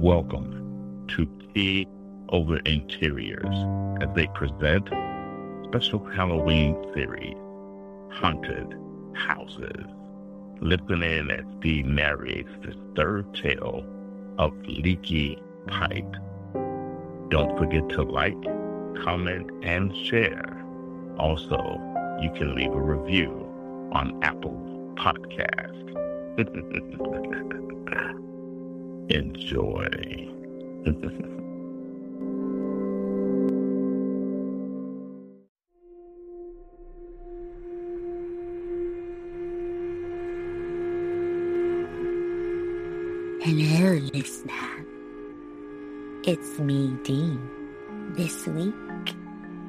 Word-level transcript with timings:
Welcome 0.00 1.04
to 1.08 1.28
Tea 1.52 1.86
Over 2.30 2.56
Interiors 2.60 3.54
as 4.00 4.08
they 4.16 4.28
present 4.28 4.88
special 5.64 6.02
Halloween 6.16 6.74
series, 6.94 7.36
Haunted 8.10 8.78
Houses. 9.12 9.84
Listen 10.62 11.02
in 11.02 11.30
as 11.30 11.44
Steve 11.58 11.84
narrates 11.84 12.48
the 12.62 12.74
third 12.96 13.34
tale 13.34 13.84
of 14.38 14.54
Leaky 14.66 15.38
Pipe. 15.66 16.16
Don't 17.28 17.58
forget 17.58 17.86
to 17.90 18.02
like, 18.02 18.42
comment, 19.04 19.50
and 19.62 19.94
share. 20.06 20.64
Also, 21.18 21.78
you 22.22 22.30
can 22.38 22.54
leave 22.54 22.72
a 22.72 22.80
review 22.80 23.28
on 23.92 24.18
Apple 24.22 24.94
Podcast. 24.96 25.76
Enjoy. 29.10 29.88
Hello, 43.42 43.98
listener. 44.14 44.86
It's 46.22 46.60
me, 46.60 46.96
Dean. 47.02 47.50
This 48.16 48.46
week, 48.46 48.74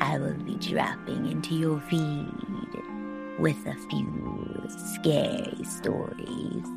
I 0.00 0.18
will 0.18 0.32
be 0.32 0.54
dropping 0.54 1.30
into 1.30 1.54
your 1.54 1.78
feed 1.90 2.32
with 3.38 3.66
a 3.66 3.74
few 3.90 4.66
scary 4.94 5.62
stories 5.62 6.75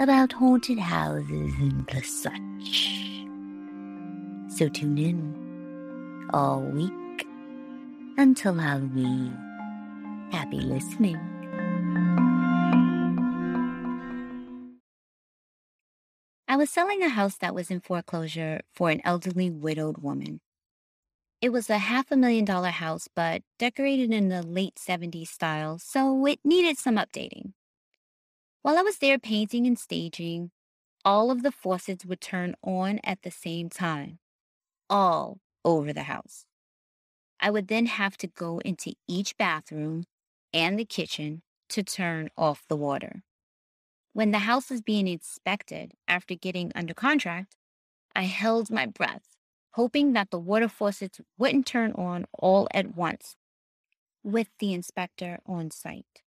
about 0.00 0.32
haunted 0.32 0.78
houses 0.78 1.52
and 1.60 1.86
the 1.88 2.02
such. 2.02 2.90
So 4.56 4.70
tune 4.70 4.96
in 4.96 6.28
all 6.32 6.62
week 6.62 7.26
until 8.16 8.54
Halloween. 8.54 9.36
Happy 10.32 10.60
listening. 10.60 11.18
I 16.48 16.56
was 16.56 16.70
selling 16.70 17.02
a 17.02 17.10
house 17.10 17.36
that 17.36 17.54
was 17.54 17.70
in 17.70 17.80
foreclosure 17.80 18.62
for 18.72 18.88
an 18.88 19.02
elderly 19.04 19.50
widowed 19.50 19.98
woman. 19.98 20.40
It 21.42 21.50
was 21.50 21.68
a 21.68 21.76
half 21.76 22.10
a 22.10 22.16
million 22.16 22.46
dollar 22.46 22.70
house, 22.70 23.06
but 23.14 23.42
decorated 23.58 24.12
in 24.12 24.30
the 24.30 24.42
late 24.42 24.76
70s 24.76 25.28
style, 25.28 25.78
so 25.78 26.24
it 26.26 26.40
needed 26.42 26.78
some 26.78 26.96
updating. 26.96 27.52
While 28.62 28.78
I 28.78 28.82
was 28.82 28.98
there 28.98 29.18
painting 29.18 29.66
and 29.66 29.78
staging, 29.78 30.50
all 31.02 31.30
of 31.30 31.42
the 31.42 31.50
faucets 31.50 32.04
would 32.04 32.20
turn 32.20 32.54
on 32.62 33.00
at 33.02 33.22
the 33.22 33.30
same 33.30 33.70
time, 33.70 34.18
all 34.90 35.38
over 35.64 35.94
the 35.94 36.02
house. 36.02 36.44
I 37.40 37.50
would 37.50 37.68
then 37.68 37.86
have 37.86 38.18
to 38.18 38.26
go 38.26 38.58
into 38.58 38.92
each 39.08 39.38
bathroom 39.38 40.04
and 40.52 40.78
the 40.78 40.84
kitchen 40.84 41.40
to 41.70 41.82
turn 41.82 42.28
off 42.36 42.66
the 42.68 42.76
water. 42.76 43.22
When 44.12 44.30
the 44.30 44.40
house 44.40 44.68
was 44.68 44.82
being 44.82 45.08
inspected 45.08 45.92
after 46.06 46.34
getting 46.34 46.70
under 46.74 46.92
contract, 46.92 47.56
I 48.14 48.24
held 48.24 48.70
my 48.70 48.84
breath, 48.84 49.36
hoping 49.70 50.12
that 50.12 50.30
the 50.30 50.38
water 50.38 50.68
faucets 50.68 51.20
wouldn't 51.38 51.64
turn 51.64 51.92
on 51.92 52.26
all 52.32 52.68
at 52.74 52.94
once 52.94 53.36
with 54.22 54.48
the 54.58 54.74
inspector 54.74 55.38
on 55.46 55.70
site. 55.70 56.22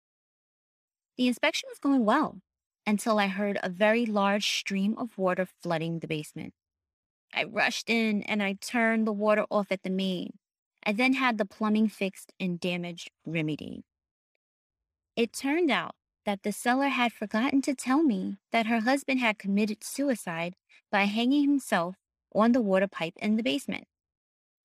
The 1.17 1.27
inspection 1.27 1.69
was 1.69 1.79
going 1.79 2.05
well 2.05 2.39
until 2.85 3.19
I 3.19 3.27
heard 3.27 3.59
a 3.61 3.69
very 3.69 4.05
large 4.05 4.47
stream 4.47 4.95
of 4.97 5.17
water 5.17 5.47
flooding 5.61 5.99
the 5.99 6.07
basement. 6.07 6.53
I 7.33 7.43
rushed 7.45 7.89
in 7.89 8.23
and 8.23 8.41
I 8.41 8.53
turned 8.53 9.07
the 9.07 9.13
water 9.13 9.45
off 9.49 9.71
at 9.71 9.83
the 9.83 9.89
main. 9.89 10.37
I 10.85 10.91
then 10.91 11.13
had 11.13 11.37
the 11.37 11.45
plumbing 11.45 11.87
fixed 11.87 12.33
and 12.39 12.59
damage 12.59 13.09
remedied. 13.25 13.83
It 15.15 15.33
turned 15.33 15.71
out 15.71 15.95
that 16.25 16.43
the 16.43 16.51
seller 16.51 16.87
had 16.87 17.13
forgotten 17.13 17.61
to 17.63 17.75
tell 17.75 18.01
me 18.03 18.37
that 18.51 18.65
her 18.65 18.81
husband 18.81 19.19
had 19.19 19.37
committed 19.37 19.83
suicide 19.83 20.55
by 20.91 21.03
hanging 21.03 21.43
himself 21.43 21.95
on 22.33 22.51
the 22.51 22.61
water 22.61 22.87
pipe 22.87 23.13
in 23.17 23.35
the 23.35 23.43
basement. 23.43 23.85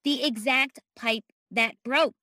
The 0.04 0.24
exact 0.24 0.80
pipe 0.96 1.24
that 1.50 1.74
broke. 1.84 2.14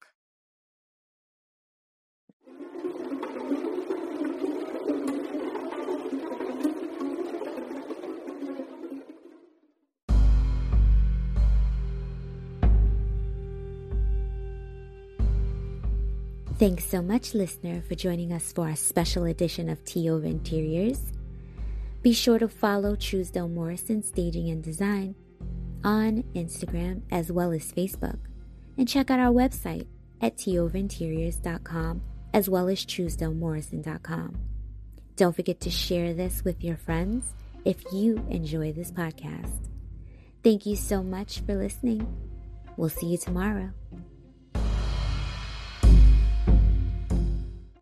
Thanks 16.58 16.86
so 16.86 17.02
much, 17.02 17.34
listener, 17.34 17.82
for 17.82 17.96
joining 17.96 18.32
us 18.32 18.54
for 18.54 18.70
our 18.70 18.78
special 18.78 19.26
edition 19.26 19.68
of 19.68 19.80
Over 19.94 20.26
Interiors. 20.26 21.12
Be 22.02 22.14
sure 22.14 22.40
to 22.40 22.48
follow 22.48 22.96
Truesdale 22.96 23.50
Morrison 23.50 24.02
Staging 24.02 24.50
and 24.50 24.64
Design 24.64 25.16
on 25.84 26.24
Instagram 26.34 27.02
as 27.12 27.30
well 27.30 27.52
as 27.52 27.74
Facebook, 27.74 28.20
and 28.78 28.88
check 28.88 29.12
out 29.12 29.20
our 29.20 29.34
website 29.34 29.86
at 30.22 30.38
teaoverinteriors.com 30.38 32.02
as 32.34 32.50
well 32.50 32.70
as 32.70 32.86
truesdalemorrison.com. 32.86 34.38
Don't 35.18 35.36
forget 35.36 35.60
to 35.60 35.70
share 35.70 36.14
this 36.14 36.46
with 36.46 36.64
your 36.64 36.78
friends 36.78 37.34
if 37.66 37.84
you 37.92 38.26
enjoy 38.30 38.72
this 38.72 38.92
podcast. 38.92 39.68
Thank 40.42 40.66
you 40.66 40.78
so 40.78 41.04
much 41.04 41.42
for 41.42 41.56
listening. 41.56 42.08
We'll 42.78 42.88
see 42.88 43.08
you 43.08 43.18
tomorrow. 43.18 43.72